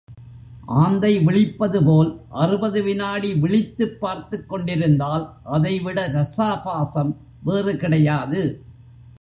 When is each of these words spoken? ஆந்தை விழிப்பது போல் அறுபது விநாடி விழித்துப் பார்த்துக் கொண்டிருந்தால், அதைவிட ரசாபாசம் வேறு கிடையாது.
ஆந்தை 0.65 1.19
விழிப்பது 1.19 1.83
போல் 1.83 2.21
அறுபது 2.29 2.83
விநாடி 2.83 3.39
விழித்துப் 3.39 3.99
பார்த்துக் 3.99 4.49
கொண்டிருந்தால், 4.49 5.33
அதைவிட 5.43 6.07
ரசாபாசம் 6.07 7.15
வேறு 7.43 7.77
கிடையாது. 7.77 8.63